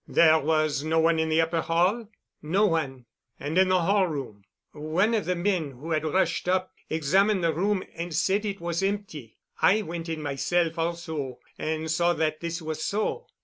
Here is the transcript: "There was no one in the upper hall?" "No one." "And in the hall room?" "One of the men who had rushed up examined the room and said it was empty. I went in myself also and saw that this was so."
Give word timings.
"There 0.07 0.39
was 0.39 0.83
no 0.83 0.99
one 0.99 1.19
in 1.19 1.29
the 1.29 1.39
upper 1.41 1.61
hall?" 1.61 2.09
"No 2.41 2.65
one." 2.65 3.05
"And 3.39 3.55
in 3.55 3.69
the 3.69 3.83
hall 3.83 4.07
room?" 4.07 4.45
"One 4.71 5.13
of 5.13 5.25
the 5.25 5.35
men 5.35 5.73
who 5.73 5.91
had 5.91 6.03
rushed 6.03 6.47
up 6.49 6.71
examined 6.89 7.43
the 7.43 7.53
room 7.53 7.83
and 7.95 8.11
said 8.11 8.43
it 8.43 8.59
was 8.59 8.81
empty. 8.81 9.37
I 9.61 9.83
went 9.83 10.09
in 10.09 10.19
myself 10.23 10.79
also 10.79 11.37
and 11.59 11.91
saw 11.91 12.13
that 12.13 12.39
this 12.39 12.63
was 12.63 12.83
so." 12.83 13.27